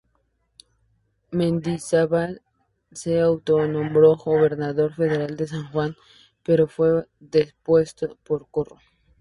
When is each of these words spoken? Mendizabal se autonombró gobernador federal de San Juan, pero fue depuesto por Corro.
Mendizabal 1.29 2.41
se 2.91 3.19
autonombró 3.19 4.15
gobernador 4.15 4.95
federal 4.95 5.37
de 5.37 5.45
San 5.47 5.67
Juan, 5.71 5.95
pero 6.41 6.65
fue 6.67 7.05
depuesto 7.19 8.17
por 8.23 8.47
Corro. 8.49 8.79